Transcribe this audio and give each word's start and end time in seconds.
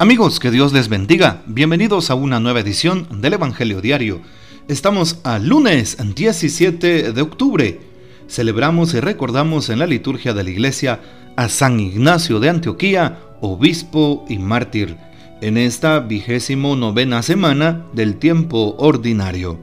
Amigos, 0.00 0.40
que 0.40 0.50
Dios 0.50 0.72
les 0.72 0.88
bendiga. 0.88 1.42
Bienvenidos 1.44 2.08
a 2.08 2.14
una 2.14 2.40
nueva 2.40 2.60
edición 2.60 3.20
del 3.20 3.34
Evangelio 3.34 3.82
Diario. 3.82 4.22
Estamos 4.66 5.18
a 5.24 5.38
lunes 5.38 5.98
17 6.14 7.12
de 7.12 7.20
octubre. 7.20 7.80
Celebramos 8.26 8.94
y 8.94 9.00
recordamos 9.00 9.68
en 9.68 9.78
la 9.78 9.86
liturgia 9.86 10.32
de 10.32 10.42
la 10.42 10.48
iglesia 10.48 11.00
a 11.36 11.50
San 11.50 11.80
Ignacio 11.80 12.40
de 12.40 12.48
Antioquía, 12.48 13.18
obispo 13.42 14.24
y 14.26 14.38
mártir, 14.38 14.96
en 15.42 15.58
esta 15.58 16.00
vigésimo 16.00 16.76
novena 16.76 17.22
semana 17.22 17.84
del 17.92 18.16
tiempo 18.16 18.76
ordinario. 18.78 19.58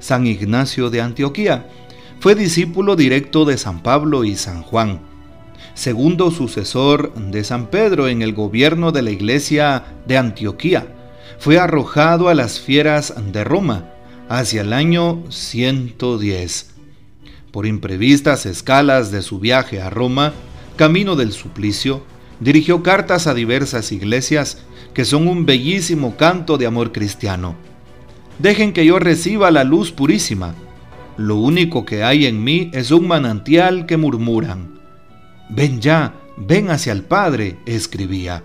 San 0.00 0.26
Ignacio 0.26 0.90
de 0.90 1.00
Antioquía 1.00 1.68
fue 2.18 2.34
discípulo 2.34 2.96
directo 2.96 3.44
de 3.44 3.56
San 3.56 3.84
Pablo 3.84 4.24
y 4.24 4.34
San 4.34 4.62
Juan 4.62 5.13
segundo 5.74 6.30
sucesor 6.30 7.14
de 7.14 7.44
San 7.44 7.66
Pedro 7.66 8.08
en 8.08 8.22
el 8.22 8.32
gobierno 8.32 8.92
de 8.92 9.02
la 9.02 9.10
iglesia 9.10 9.84
de 10.06 10.16
Antioquía. 10.18 10.86
Fue 11.38 11.58
arrojado 11.58 12.28
a 12.28 12.34
las 12.34 12.60
fieras 12.60 13.14
de 13.32 13.44
Roma 13.44 13.90
hacia 14.28 14.62
el 14.62 14.72
año 14.72 15.22
110. 15.28 16.70
Por 17.50 17.66
imprevistas 17.66 18.46
escalas 18.46 19.10
de 19.10 19.22
su 19.22 19.38
viaje 19.38 19.80
a 19.80 19.90
Roma, 19.90 20.32
camino 20.76 21.16
del 21.16 21.32
suplicio, 21.32 22.02
dirigió 22.40 22.82
cartas 22.82 23.26
a 23.26 23.34
diversas 23.34 23.92
iglesias 23.92 24.58
que 24.92 25.04
son 25.04 25.28
un 25.28 25.46
bellísimo 25.46 26.16
canto 26.16 26.56
de 26.56 26.66
amor 26.66 26.92
cristiano. 26.92 27.56
Dejen 28.38 28.72
que 28.72 28.84
yo 28.84 28.98
reciba 28.98 29.50
la 29.50 29.64
luz 29.64 29.92
purísima. 29.92 30.54
Lo 31.16 31.36
único 31.36 31.84
que 31.84 32.02
hay 32.02 32.26
en 32.26 32.42
mí 32.42 32.70
es 32.72 32.90
un 32.90 33.06
manantial 33.06 33.86
que 33.86 33.96
murmuran. 33.96 34.73
Ven 35.48 35.80
ya, 35.80 36.14
ven 36.36 36.70
hacia 36.70 36.92
el 36.92 37.02
Padre, 37.02 37.58
escribía. 37.66 38.42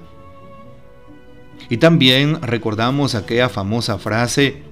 Y 1.69 1.78
también 1.78 2.42
recordamos 2.42 3.16
aquella 3.16 3.50
famosa 3.50 3.97
frase, 3.97 4.64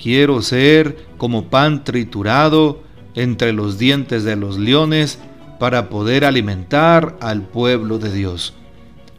quiero 0.00 0.40
ser 0.42 0.96
como 1.16 1.50
pan 1.50 1.84
triturado 1.84 2.82
entre 3.14 3.52
los 3.52 3.78
dientes 3.78 4.24
de 4.24 4.36
los 4.36 4.58
leones 4.58 5.18
para 5.58 5.88
poder 5.88 6.24
alimentar 6.24 7.16
al 7.20 7.42
pueblo 7.42 7.98
de 7.98 8.12
Dios. 8.12 8.54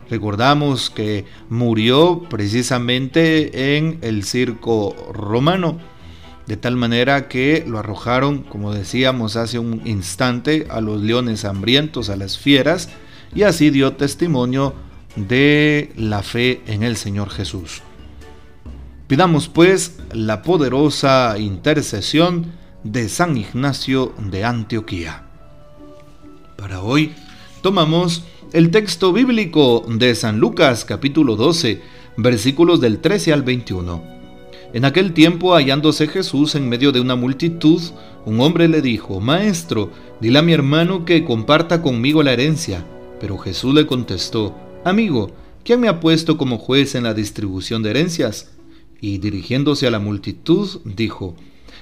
Recordamos 0.10 0.90
que 0.90 1.26
murió 1.50 2.24
precisamente 2.30 3.78
en 3.78 4.00
el 4.02 4.24
circo 4.24 4.96
romano 5.14 5.78
de 6.50 6.58
tal 6.58 6.76
manera 6.76 7.28
que 7.28 7.64
lo 7.68 7.78
arrojaron, 7.78 8.42
como 8.42 8.74
decíamos 8.74 9.36
hace 9.36 9.60
un 9.60 9.84
instante, 9.86 10.66
a 10.72 10.82
los 10.82 11.00
leones 11.00 11.46
hambrientos, 11.46 12.10
a 12.10 12.16
las 12.16 12.40
fieras, 12.40 12.90
y 13.36 13.44
así 13.44 13.70
dio 13.70 13.94
testimonio 13.94 14.74
de 15.16 15.92
la 15.96 16.24
fe 16.24 16.64
en 16.66 16.82
el 16.82 16.98
Señor 16.98 17.30
Jesús. 17.30 17.84
Pidamos 19.06 19.48
pues 19.48 20.00
la 20.12 20.42
poderosa 20.42 21.38
intercesión 21.38 22.48
de 22.84 23.10
San 23.10 23.38
Ignacio 23.38 24.16
de 24.18 24.44
Antioquía. 24.44 25.26
Para 26.58 26.82
hoy 26.82 27.14
tomamos 27.62 28.24
el 28.54 28.72
texto 28.72 29.14
bíblico 29.14 29.86
de 29.88 30.16
San 30.16 30.40
Lucas 30.40 30.84
capítulo 30.84 31.36
12, 31.36 31.80
versículos 32.18 32.82
del 32.82 32.98
13 32.98 33.34
al 33.34 33.44
21. 33.44 34.19
En 34.72 34.86
aquel 34.86 35.14
tiempo, 35.14 35.56
hallándose 35.56 36.08
Jesús 36.08 36.54
en 36.54 36.70
medio 36.70 36.92
de 36.92 37.02
una 37.02 37.16
multitud, 37.16 37.82
un 38.26 38.40
hombre 38.40 38.68
le 38.68 38.84
dijo, 38.84 39.20
Maestro, 39.20 39.90
dile 40.22 40.38
a 40.38 40.44
mi 40.44 40.54
hermano 40.54 41.06
que 41.06 41.26
comparta 41.26 41.82
conmigo 41.82 42.22
la 42.22 42.34
herencia. 42.34 42.86
Pero 43.20 43.40
Jesús 43.40 43.74
le 43.74 43.88
contestó, 43.88 44.56
Amigo, 44.86 45.32
¿quién 45.64 45.80
me 45.80 45.88
ha 45.88 46.00
puesto 46.00 46.38
como 46.38 46.60
juez 46.60 46.94
en 46.94 47.04
la 47.04 47.16
distribución 47.16 47.82
de 47.82 47.90
herencias? 47.90 48.52
Y 49.02 49.18
dirigiéndose 49.18 49.88
a 49.88 49.92
la 49.92 50.00
multitud, 50.00 50.82
dijo, 50.86 51.36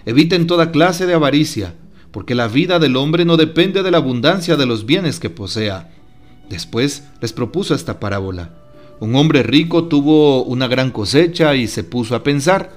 Eviten 0.05 0.47
toda 0.47 0.71
clase 0.71 1.05
de 1.05 1.13
avaricia, 1.13 1.75
porque 2.11 2.35
la 2.35 2.47
vida 2.47 2.79
del 2.79 2.95
hombre 2.95 3.25
no 3.25 3.35
depende 3.35 3.83
de 3.83 3.91
la 3.91 3.97
abundancia 3.97 4.55
de 4.55 4.65
los 4.65 4.85
bienes 4.85 5.19
que 5.19 5.29
posea. 5.29 5.91
Después 6.49 7.03
les 7.21 7.33
propuso 7.33 7.75
esta 7.75 7.99
parábola. 7.99 8.53
Un 8.99 9.15
hombre 9.15 9.43
rico 9.43 9.83
tuvo 9.83 10.43
una 10.43 10.67
gran 10.67 10.91
cosecha 10.91 11.53
y 11.55 11.67
se 11.67 11.83
puso 11.83 12.15
a 12.15 12.23
pensar, 12.23 12.76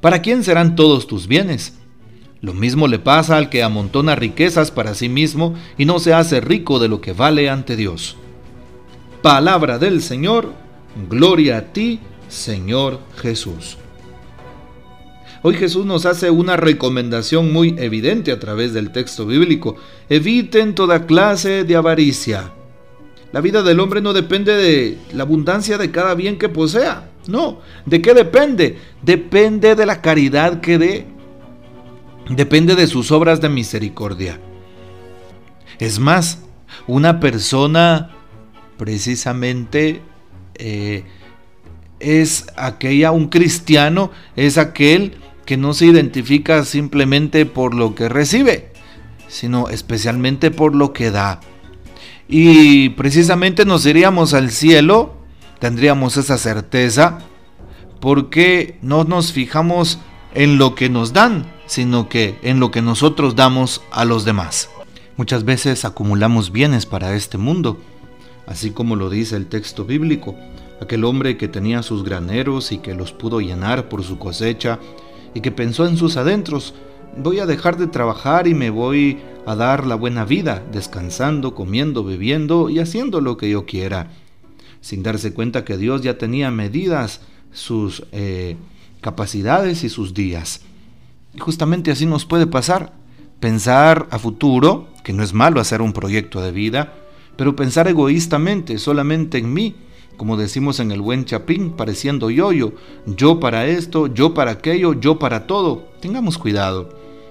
¿Para 0.00 0.22
quién 0.22 0.44
serán 0.44 0.76
todos 0.76 1.06
tus 1.06 1.26
bienes? 1.26 1.74
Lo 2.40 2.54
mismo 2.54 2.88
le 2.88 2.98
pasa 2.98 3.36
al 3.36 3.50
que 3.50 3.62
amontona 3.62 4.14
riquezas 4.16 4.70
para 4.70 4.94
sí 4.94 5.10
mismo 5.10 5.54
y 5.76 5.84
no 5.84 5.98
se 5.98 6.14
hace 6.14 6.40
rico 6.40 6.78
de 6.78 6.88
lo 6.88 7.02
que 7.02 7.12
vale 7.12 7.50
ante 7.50 7.76
Dios. 7.76 8.16
Palabra 9.20 9.78
del 9.78 10.00
Señor, 10.00 10.54
gloria 11.10 11.58
a 11.58 11.72
ti, 11.72 12.00
Señor 12.28 13.00
Jesús. 13.20 13.76
Hoy 15.42 15.54
Jesús 15.54 15.84
nos 15.84 16.06
hace 16.06 16.30
una 16.30 16.56
recomendación 16.56 17.52
muy 17.52 17.74
evidente 17.78 18.32
a 18.32 18.40
través 18.40 18.72
del 18.72 18.92
texto 18.92 19.26
bíblico. 19.26 19.76
Eviten 20.08 20.74
toda 20.74 21.04
clase 21.04 21.64
de 21.64 21.76
avaricia. 21.76 22.52
La 23.32 23.42
vida 23.42 23.62
del 23.62 23.80
hombre 23.80 24.00
no 24.00 24.14
depende 24.14 24.54
de 24.54 24.98
la 25.12 25.24
abundancia 25.24 25.76
de 25.76 25.90
cada 25.90 26.14
bien 26.14 26.38
que 26.38 26.48
posea. 26.48 27.09
No. 27.30 27.60
¿De 27.86 28.02
qué 28.02 28.14
depende? 28.14 28.78
Depende 29.02 29.74
de 29.74 29.86
la 29.86 30.02
caridad 30.02 30.60
que 30.60 30.78
dé. 30.78 31.06
Depende 32.28 32.74
de 32.76 32.86
sus 32.86 33.10
obras 33.10 33.40
de 33.40 33.48
misericordia. 33.48 34.40
Es 35.78 35.98
más, 35.98 36.42
una 36.86 37.20
persona 37.20 38.10
precisamente 38.76 40.02
eh, 40.54 41.04
es 41.98 42.46
aquella, 42.56 43.12
un 43.12 43.28
cristiano 43.28 44.10
es 44.36 44.58
aquel 44.58 45.16
que 45.44 45.56
no 45.56 45.74
se 45.74 45.86
identifica 45.86 46.64
simplemente 46.64 47.46
por 47.46 47.74
lo 47.74 47.94
que 47.94 48.08
recibe, 48.08 48.72
sino 49.28 49.68
especialmente 49.68 50.50
por 50.50 50.74
lo 50.74 50.92
que 50.92 51.10
da 51.10 51.40
y 52.30 52.90
precisamente 52.90 53.64
nos 53.64 53.84
iríamos 53.84 54.34
al 54.34 54.52
cielo, 54.52 55.16
tendríamos 55.60 56.16
esa 56.16 56.38
certeza, 56.38 57.20
porque 58.00 58.78
no 58.82 59.04
nos 59.04 59.32
fijamos 59.32 59.98
en 60.34 60.58
lo 60.58 60.74
que 60.74 60.88
nos 60.88 61.12
dan, 61.12 61.46
sino 61.66 62.08
que 62.08 62.38
en 62.42 62.58
lo 62.58 62.70
que 62.70 62.82
nosotros 62.82 63.36
damos 63.36 63.82
a 63.92 64.04
los 64.04 64.24
demás. 64.24 64.70
Muchas 65.16 65.44
veces 65.44 65.84
acumulamos 65.84 66.50
bienes 66.50 66.86
para 66.86 67.14
este 67.14 67.36
mundo, 67.36 67.78
así 68.46 68.70
como 68.70 68.96
lo 68.96 69.10
dice 69.10 69.36
el 69.36 69.46
texto 69.46 69.84
bíblico, 69.84 70.34
aquel 70.80 71.04
hombre 71.04 71.36
que 71.36 71.46
tenía 71.46 71.82
sus 71.82 72.02
graneros 72.04 72.72
y 72.72 72.78
que 72.78 72.94
los 72.94 73.12
pudo 73.12 73.40
llenar 73.40 73.88
por 73.88 74.02
su 74.02 74.18
cosecha 74.18 74.78
y 75.34 75.42
que 75.42 75.52
pensó 75.52 75.86
en 75.86 75.98
sus 75.98 76.16
adentros, 76.16 76.74
voy 77.18 77.38
a 77.38 77.46
dejar 77.46 77.76
de 77.76 77.86
trabajar 77.86 78.46
y 78.46 78.54
me 78.54 78.70
voy 78.70 79.18
a 79.46 79.54
dar 79.54 79.86
la 79.86 79.94
buena 79.94 80.24
vida, 80.24 80.62
descansando, 80.72 81.54
comiendo, 81.54 82.02
bebiendo 82.02 82.70
y 82.70 82.78
haciendo 82.78 83.20
lo 83.20 83.36
que 83.36 83.50
yo 83.50 83.66
quiera, 83.66 84.08
sin 84.80 85.02
darse 85.02 85.32
cuenta 85.32 85.64
que 85.64 85.76
Dios 85.76 86.02
ya 86.02 86.18
tenía 86.18 86.50
medidas 86.50 87.20
sus 87.52 88.04
eh, 88.12 88.56
capacidades 89.00 89.84
y 89.84 89.88
sus 89.88 90.14
días. 90.14 90.62
Y 91.34 91.40
justamente 91.40 91.90
así 91.90 92.06
nos 92.06 92.24
puede 92.24 92.46
pasar, 92.46 92.92
pensar 93.40 94.06
a 94.10 94.18
futuro, 94.18 94.88
que 95.04 95.12
no 95.12 95.22
es 95.22 95.32
malo 95.32 95.60
hacer 95.60 95.82
un 95.82 95.92
proyecto 95.92 96.40
de 96.40 96.52
vida, 96.52 96.94
pero 97.36 97.56
pensar 97.56 97.88
egoístamente, 97.88 98.78
solamente 98.78 99.38
en 99.38 99.52
mí, 99.52 99.74
como 100.16 100.36
decimos 100.36 100.80
en 100.80 100.90
el 100.90 101.00
buen 101.00 101.24
chapín, 101.24 101.70
pareciendo 101.70 102.28
yo-yo, 102.28 102.74
yo 103.06 103.40
para 103.40 103.66
esto, 103.66 104.06
yo 104.06 104.34
para 104.34 104.50
aquello, 104.50 104.92
yo 104.92 105.18
para 105.18 105.46
todo. 105.46 105.88
Tengamos 106.00 106.36
cuidado. 106.36 106.90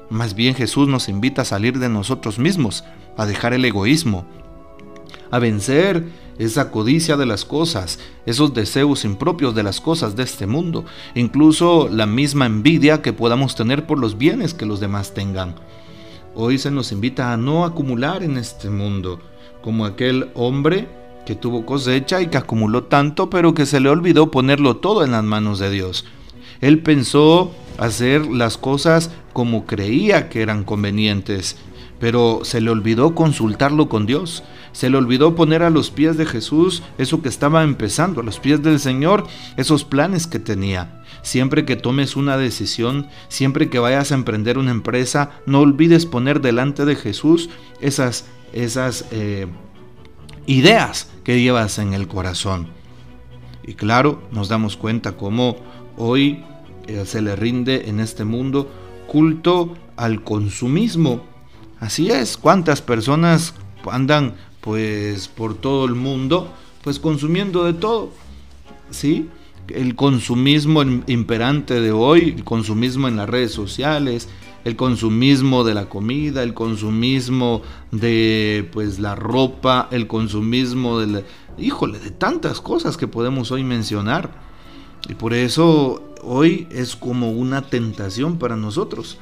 Más 0.09 0.33
bien 0.33 0.55
Jesús 0.55 0.87
nos 0.87 1.07
invita 1.07 1.43
a 1.43 1.45
salir 1.45 1.77
de 1.77 1.89
nosotros 1.89 2.39
mismos, 2.39 2.83
a 3.15 3.27
dejar 3.27 3.53
el 3.53 3.63
egoísmo, 3.63 4.25
a 5.29 5.37
vencer 5.37 6.07
esa 6.39 6.71
codicia 6.71 7.17
de 7.17 7.25
las 7.27 7.45
cosas, 7.45 7.99
esos 8.25 8.53
deseos 8.53 9.05
impropios 9.05 9.53
de 9.53 9.61
las 9.61 9.81
cosas 9.81 10.15
de 10.15 10.23
este 10.23 10.47
mundo, 10.47 10.85
incluso 11.13 11.89
la 11.91 12.07
misma 12.07 12.47
envidia 12.47 13.01
que 13.01 13.13
podamos 13.13 13.55
tener 13.55 13.85
por 13.85 13.99
los 13.99 14.17
bienes 14.17 14.53
que 14.55 14.65
los 14.65 14.79
demás 14.79 15.13
tengan. 15.13 15.55
Hoy 16.33 16.57
se 16.57 16.71
nos 16.71 16.91
invita 16.91 17.33
a 17.33 17.37
no 17.37 17.65
acumular 17.65 18.23
en 18.23 18.37
este 18.37 18.69
mundo, 18.69 19.19
como 19.61 19.85
aquel 19.85 20.29
hombre 20.33 20.87
que 21.25 21.35
tuvo 21.35 21.65
cosecha 21.65 22.21
y 22.21 22.27
que 22.27 22.37
acumuló 22.37 22.85
tanto, 22.85 23.29
pero 23.29 23.53
que 23.53 23.65
se 23.65 23.81
le 23.81 23.89
olvidó 23.89 24.31
ponerlo 24.31 24.77
todo 24.77 25.03
en 25.03 25.11
las 25.11 25.23
manos 25.23 25.59
de 25.59 25.69
Dios. 25.69 26.05
Él 26.61 26.79
pensó 26.79 27.51
hacer 27.77 28.25
las 28.27 28.57
cosas 28.57 29.11
como 29.33 29.65
creía 29.65 30.29
que 30.29 30.41
eran 30.41 30.63
convenientes, 30.63 31.57
pero 31.99 32.41
se 32.43 32.61
le 32.61 32.69
olvidó 32.69 33.13
consultarlo 33.15 33.89
con 33.89 34.05
Dios. 34.05 34.43
Se 34.71 34.89
le 34.89 34.97
olvidó 34.97 35.35
poner 35.35 35.63
a 35.63 35.69
los 35.69 35.91
pies 35.91 36.17
de 36.17 36.25
Jesús 36.25 36.83
eso 36.97 37.21
que 37.21 37.29
estaba 37.29 37.63
empezando, 37.63 38.21
a 38.21 38.23
los 38.23 38.39
pies 38.39 38.61
del 38.61 38.79
Señor, 38.79 39.25
esos 39.57 39.83
planes 39.83 40.27
que 40.27 40.39
tenía. 40.39 41.03
Siempre 41.21 41.65
que 41.65 41.75
tomes 41.75 42.15
una 42.15 42.37
decisión, 42.37 43.07
siempre 43.27 43.69
que 43.69 43.79
vayas 43.79 44.11
a 44.11 44.15
emprender 44.15 44.57
una 44.57 44.71
empresa, 44.71 45.31
no 45.45 45.59
olvides 45.59 46.05
poner 46.05 46.41
delante 46.41 46.85
de 46.85 46.95
Jesús 46.95 47.49
esas, 47.81 48.25
esas 48.53 49.05
eh, 49.11 49.47
ideas 50.45 51.09
que 51.23 51.41
llevas 51.41 51.79
en 51.79 51.93
el 51.93 52.07
corazón. 52.07 52.67
Y 53.63 53.73
claro, 53.73 54.21
nos 54.31 54.49
damos 54.49 54.77
cuenta 54.77 55.17
cómo 55.17 55.57
hoy 55.97 56.43
eh, 56.87 57.03
se 57.05 57.21
le 57.21 57.35
rinde 57.35 57.89
en 57.89 57.99
este 57.99 58.23
mundo 58.23 58.71
culto 59.05 59.75
al 59.95 60.23
consumismo. 60.23 61.21
Así 61.79 62.09
es, 62.09 62.37
cuántas 62.37 62.81
personas 62.81 63.53
andan 63.89 64.33
pues 64.61 65.29
por 65.29 65.55
todo 65.55 65.85
el 65.85 65.95
mundo 65.95 66.53
pues 66.83 66.99
consumiendo 66.99 67.65
de 67.65 67.73
todo. 67.73 68.11
¿Sí? 68.91 69.29
El 69.67 69.95
consumismo 69.95 70.81
imperante 71.07 71.79
de 71.79 71.91
hoy, 71.91 72.33
el 72.37 72.43
consumismo 72.43 73.07
en 73.07 73.17
las 73.17 73.29
redes 73.29 73.51
sociales, 73.51 74.27
el 74.65 74.75
consumismo 74.75 75.63
de 75.63 75.73
la 75.73 75.87
comida, 75.87 76.43
el 76.43 76.53
consumismo 76.53 77.61
de 77.91 78.67
pues 78.73 78.99
la 78.99 79.15
ropa, 79.15 79.87
el 79.91 80.07
consumismo 80.07 80.99
de 80.99 81.23
híjole, 81.57 81.99
de 81.99 82.11
tantas 82.11 82.61
cosas 82.61 82.97
que 82.97 83.07
podemos 83.07 83.51
hoy 83.51 83.63
mencionar. 83.63 84.31
Y 85.07 85.13
por 85.13 85.33
eso 85.33 86.13
hoy 86.23 86.67
es 86.71 86.95
como 86.95 87.31
una 87.31 87.61
tentación 87.61 88.37
para 88.37 88.55
nosotros. 88.55 89.17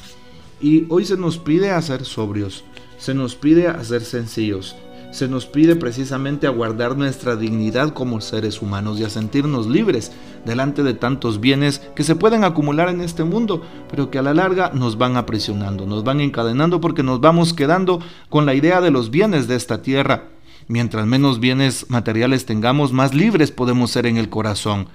Y 0.59 0.85
hoy 0.89 1.05
se 1.05 1.17
nos 1.17 1.37
pide 1.37 1.71
a 1.71 1.81
ser 1.81 2.03
sobrios, 2.03 2.63
se 2.97 3.13
nos 3.13 3.35
pide 3.35 3.67
a 3.67 3.83
ser 3.83 4.01
sencillos, 4.01 4.75
se 5.11 5.27
nos 5.27 5.45
pide 5.45 5.75
precisamente 5.75 6.47
a 6.47 6.51
guardar 6.51 6.97
nuestra 6.97 7.35
dignidad 7.35 7.93
como 7.93 8.21
seres 8.21 8.61
humanos 8.61 8.99
y 8.99 9.03
a 9.03 9.09
sentirnos 9.09 9.67
libres 9.67 10.11
delante 10.45 10.81
de 10.81 10.95
tantos 10.95 11.39
bienes 11.39 11.79
que 11.95 12.03
se 12.03 12.15
pueden 12.15 12.43
acumular 12.43 12.89
en 12.89 13.01
este 13.01 13.23
mundo, 13.23 13.61
pero 13.89 14.09
que 14.09 14.17
a 14.17 14.23
la 14.23 14.33
larga 14.33 14.71
nos 14.73 14.97
van 14.97 15.15
aprisionando, 15.15 15.85
nos 15.85 16.03
van 16.03 16.21
encadenando 16.21 16.81
porque 16.81 17.03
nos 17.03 17.21
vamos 17.21 17.53
quedando 17.53 17.99
con 18.29 18.45
la 18.45 18.55
idea 18.55 18.81
de 18.81 18.91
los 18.91 19.11
bienes 19.11 19.47
de 19.47 19.55
esta 19.55 19.81
tierra. 19.81 20.29
Mientras 20.67 21.05
menos 21.05 21.39
bienes 21.39 21.89
materiales 21.89 22.45
tengamos, 22.45 22.91
más 22.91 23.13
libres 23.13 23.51
podemos 23.51 23.91
ser 23.91 24.07
en 24.07 24.17
el 24.17 24.29
corazón 24.29 24.87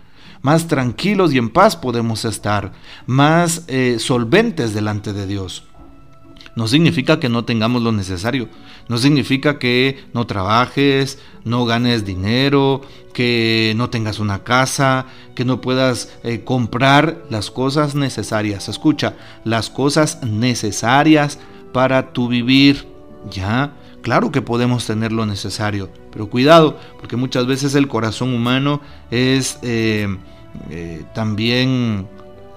más 0.42 0.68
tranquilos 0.68 1.32
y 1.32 1.38
en 1.38 1.50
paz 1.50 1.76
podemos 1.76 2.24
estar, 2.24 2.72
más 3.06 3.64
eh, 3.68 3.96
solventes 3.98 4.74
delante 4.74 5.12
de 5.12 5.26
Dios. 5.26 5.64
No 6.54 6.68
significa 6.68 7.18
que 7.18 7.30
no 7.30 7.46
tengamos 7.46 7.82
lo 7.82 7.92
necesario, 7.92 8.48
no 8.88 8.98
significa 8.98 9.58
que 9.58 10.04
no 10.12 10.26
trabajes, 10.26 11.18
no 11.44 11.64
ganes 11.64 12.04
dinero, 12.04 12.82
que 13.14 13.72
no 13.76 13.88
tengas 13.88 14.18
una 14.18 14.44
casa, 14.44 15.06
que 15.34 15.46
no 15.46 15.62
puedas 15.62 16.12
eh, 16.24 16.44
comprar 16.44 17.24
las 17.30 17.50
cosas 17.50 17.94
necesarias. 17.94 18.68
Escucha, 18.68 19.14
las 19.44 19.70
cosas 19.70 20.22
necesarias 20.22 21.38
para 21.72 22.12
tu 22.12 22.28
vivir. 22.28 22.86
Ya, 23.30 23.72
claro 24.02 24.30
que 24.30 24.42
podemos 24.42 24.84
tener 24.86 25.10
lo 25.10 25.24
necesario, 25.24 25.88
pero 26.12 26.28
cuidado, 26.28 26.78
porque 27.00 27.16
muchas 27.16 27.46
veces 27.46 27.74
el 27.74 27.88
corazón 27.88 28.32
humano 28.34 28.80
es 29.10 29.58
eh, 29.62 30.06
eh, 30.70 31.02
también 31.14 32.06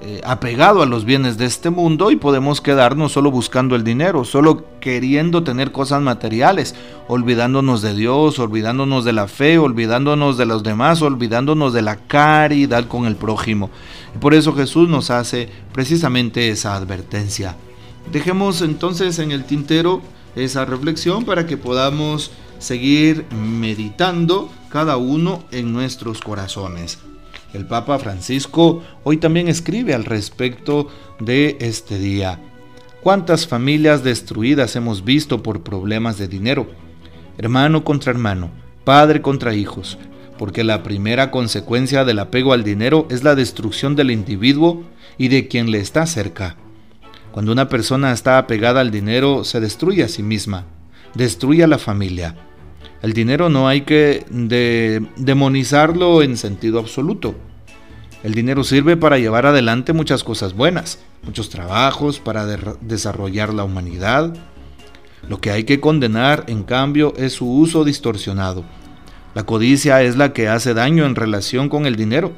eh, 0.01 0.21
apegado 0.25 0.83
a 0.83 0.85
los 0.85 1.05
bienes 1.05 1.37
de 1.37 1.45
este 1.45 1.69
mundo 1.69 2.11
y 2.11 2.17
podemos 2.17 2.59
quedarnos 2.59 3.13
solo 3.13 3.31
buscando 3.31 3.75
el 3.75 3.85
dinero, 3.85 4.25
solo 4.25 4.65
queriendo 4.81 5.43
tener 5.43 5.71
cosas 5.71 6.01
materiales, 6.01 6.75
olvidándonos 7.07 7.81
de 7.81 7.95
Dios, 7.95 8.37
olvidándonos 8.37 9.05
de 9.05 9.13
la 9.13 9.27
fe, 9.27 9.57
olvidándonos 9.57 10.37
de 10.37 10.45
los 10.45 10.63
demás, 10.63 11.01
olvidándonos 11.01 11.71
de 11.73 11.81
la 11.81 11.95
caridad 11.95 12.87
con 12.87 13.05
el 13.05 13.15
prójimo. 13.15 13.71
Y 14.13 14.19
por 14.19 14.33
eso 14.33 14.53
Jesús 14.53 14.89
nos 14.89 15.09
hace 15.09 15.49
precisamente 15.71 16.49
esa 16.49 16.75
advertencia. 16.75 17.55
Dejemos 18.11 18.61
entonces 18.61 19.17
en 19.17 19.31
el 19.31 19.45
tintero 19.45 20.01
esa 20.35 20.65
reflexión 20.65 21.23
para 21.23 21.47
que 21.47 21.55
podamos 21.57 22.31
seguir 22.59 23.25
meditando 23.31 24.51
cada 24.69 24.97
uno 24.97 25.43
en 25.51 25.73
nuestros 25.73 26.21
corazones. 26.21 26.99
El 27.53 27.65
Papa 27.65 27.97
Francisco 27.99 28.83
hoy 29.03 29.17
también 29.17 29.47
escribe 29.47 29.93
al 29.93 30.03
respecto 30.03 30.89
de 31.19 31.57
este 31.61 31.97
día. 31.97 32.39
¿Cuántas 33.01 33.47
familias 33.47 34.03
destruidas 34.03 34.75
hemos 34.75 35.05
visto 35.05 35.41
por 35.41 35.61
problemas 35.61 36.17
de 36.17 36.27
dinero? 36.27 36.67
Hermano 37.37 37.83
contra 37.83 38.11
hermano, 38.11 38.49
padre 38.83 39.21
contra 39.21 39.53
hijos, 39.53 39.97
porque 40.37 40.63
la 40.63 40.83
primera 40.83 41.31
consecuencia 41.31 42.03
del 42.03 42.19
apego 42.19 42.51
al 42.51 42.63
dinero 42.63 43.07
es 43.09 43.23
la 43.23 43.35
destrucción 43.35 43.95
del 43.95 44.11
individuo 44.11 44.83
y 45.17 45.29
de 45.29 45.47
quien 45.47 45.71
le 45.71 45.79
está 45.79 46.05
cerca. 46.07 46.57
Cuando 47.31 47.51
una 47.51 47.69
persona 47.69 48.11
está 48.11 48.37
apegada 48.37 48.81
al 48.81 48.91
dinero, 48.91 49.43
se 49.43 49.59
destruye 49.59 50.03
a 50.03 50.09
sí 50.09 50.23
misma, 50.23 50.65
destruye 51.15 51.63
a 51.63 51.67
la 51.67 51.77
familia, 51.77 52.35
el 53.01 53.13
dinero 53.13 53.49
no 53.49 53.67
hay 53.67 53.81
que 53.81 54.25
demonizarlo 55.15 56.21
en 56.23 56.37
sentido 56.37 56.79
absoluto. 56.79 57.35
El 58.23 58.33
dinero 58.33 58.63
sirve 58.63 58.97
para 58.97 59.19
llevar 59.19 59.45
adelante 59.45 59.93
muchas 59.93 60.23
cosas 60.23 60.53
buenas, 60.53 60.99
muchos 61.21 61.49
trabajos, 61.49 62.19
para 62.19 62.47
desarrollar 62.81 63.53
la 63.53 63.63
humanidad. 63.63 64.33
Lo 65.29 65.39
que 65.39 65.51
hay 65.51 65.65
que 65.65 65.79
condenar, 65.79 66.45
en 66.47 66.63
cambio, 66.63 67.13
es 67.17 67.33
su 67.33 67.47
uso 67.47 67.83
distorsionado. 67.83 68.63
La 69.35 69.45
codicia 69.45 70.01
es 70.01 70.15
la 70.15 70.33
que 70.33 70.47
hace 70.47 70.73
daño 70.73 71.05
en 71.05 71.13
relación 71.13 71.69
con 71.69 71.85
el 71.85 71.95
dinero. 71.97 72.31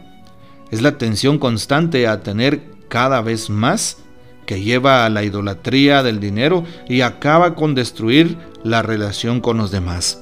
Es 0.72 0.82
la 0.82 0.98
tensión 0.98 1.40
constante 1.40 2.08
a 2.08 2.24
tener 2.24 2.62
cada 2.90 3.22
vez 3.22 3.50
más 3.50 4.00
que 4.46 4.62
lleva 4.62 5.06
a 5.06 5.10
la 5.10 5.24
idolatría 5.24 6.04
del 6.04 6.20
dinero 6.20 6.64
y 6.90 7.02
acaba 7.02 7.56
con 7.56 7.76
destruir 7.76 8.38
la 8.68 8.82
relación 8.82 9.40
con 9.40 9.58
los 9.58 9.72
demás. 9.72 10.22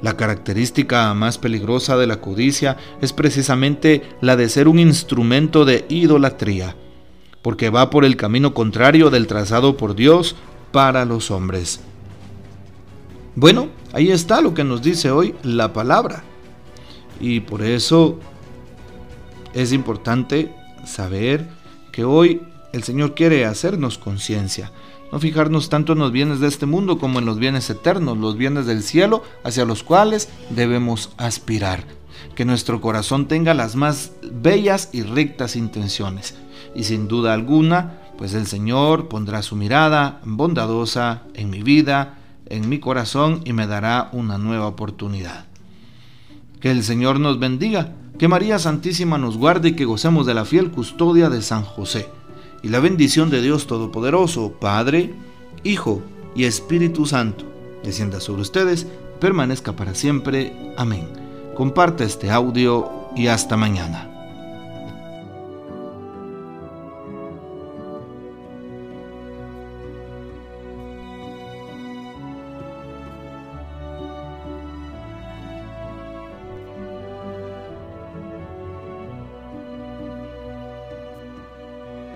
La 0.00 0.16
característica 0.16 1.12
más 1.14 1.38
peligrosa 1.38 1.96
de 1.96 2.06
la 2.06 2.20
codicia 2.20 2.76
es 3.00 3.12
precisamente 3.12 4.02
la 4.20 4.36
de 4.36 4.48
ser 4.48 4.68
un 4.68 4.78
instrumento 4.78 5.64
de 5.64 5.84
idolatría, 5.88 6.76
porque 7.42 7.70
va 7.70 7.90
por 7.90 8.04
el 8.04 8.16
camino 8.16 8.54
contrario 8.54 9.10
del 9.10 9.26
trazado 9.26 9.76
por 9.76 9.94
Dios 9.96 10.36
para 10.70 11.04
los 11.04 11.30
hombres. 11.30 11.80
Bueno, 13.34 13.68
ahí 13.92 14.10
está 14.10 14.40
lo 14.40 14.54
que 14.54 14.62
nos 14.62 14.80
dice 14.82 15.10
hoy 15.10 15.34
la 15.42 15.72
palabra. 15.72 16.22
Y 17.20 17.40
por 17.40 17.62
eso 17.62 18.20
es 19.54 19.72
importante 19.72 20.54
saber 20.84 21.48
que 21.90 22.04
hoy 22.04 22.42
el 22.72 22.82
Señor 22.82 23.14
quiere 23.14 23.44
hacernos 23.44 23.98
conciencia 23.98 24.70
no 25.14 25.20
fijarnos 25.20 25.68
tanto 25.68 25.92
en 25.92 26.00
los 26.00 26.10
bienes 26.10 26.40
de 26.40 26.48
este 26.48 26.66
mundo 26.66 26.98
como 26.98 27.20
en 27.20 27.24
los 27.24 27.38
bienes 27.38 27.70
eternos, 27.70 28.18
los 28.18 28.36
bienes 28.36 28.66
del 28.66 28.82
cielo 28.82 29.22
hacia 29.44 29.64
los 29.64 29.84
cuales 29.84 30.28
debemos 30.50 31.12
aspirar. 31.18 31.84
Que 32.34 32.44
nuestro 32.44 32.80
corazón 32.80 33.28
tenga 33.28 33.54
las 33.54 33.76
más 33.76 34.10
bellas 34.28 34.88
y 34.92 35.02
rectas 35.02 35.54
intenciones. 35.54 36.34
Y 36.74 36.82
sin 36.82 37.06
duda 37.06 37.32
alguna, 37.32 38.00
pues 38.18 38.34
el 38.34 38.48
Señor 38.48 39.06
pondrá 39.06 39.42
su 39.42 39.54
mirada 39.54 40.20
bondadosa 40.24 41.22
en 41.34 41.48
mi 41.48 41.62
vida, 41.62 42.18
en 42.46 42.68
mi 42.68 42.80
corazón 42.80 43.40
y 43.44 43.52
me 43.52 43.68
dará 43.68 44.08
una 44.10 44.36
nueva 44.36 44.66
oportunidad. 44.66 45.44
Que 46.58 46.72
el 46.72 46.82
Señor 46.82 47.20
nos 47.20 47.38
bendiga, 47.38 47.92
que 48.18 48.26
María 48.26 48.58
Santísima 48.58 49.16
nos 49.16 49.38
guarde 49.38 49.68
y 49.68 49.72
que 49.76 49.84
gocemos 49.84 50.26
de 50.26 50.34
la 50.34 50.44
fiel 50.44 50.72
custodia 50.72 51.30
de 51.30 51.40
San 51.40 51.62
José 51.62 52.08
y 52.64 52.70
la 52.70 52.80
bendición 52.80 53.28
de 53.28 53.42
Dios 53.42 53.66
Todopoderoso, 53.66 54.52
Padre, 54.58 55.12
Hijo 55.64 56.00
y 56.34 56.44
Espíritu 56.44 57.04
Santo, 57.04 57.44
descienda 57.84 58.20
sobre 58.20 58.40
ustedes, 58.40 58.86
permanezca 59.20 59.76
para 59.76 59.94
siempre. 59.94 60.72
Amén. 60.78 61.06
Comparte 61.54 62.04
este 62.04 62.30
audio 62.30 62.90
y 63.14 63.26
hasta 63.26 63.58
mañana. 63.58 64.13